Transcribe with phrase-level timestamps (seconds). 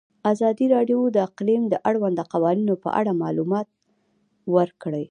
[0.31, 3.67] ازادي راډیو د اقلیم د اړونده قوانینو په اړه معلومات
[4.55, 4.99] ورکړي.